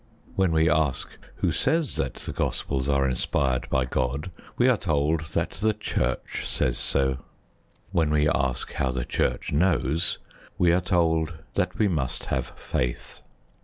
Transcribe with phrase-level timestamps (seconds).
[0.35, 5.21] When we ask who says that the Gospels are inspired by God, we are told
[5.35, 7.19] that the Church says so.
[7.91, 10.17] When we ask how the Church knows,
[10.57, 13.21] we are told that we must have faith.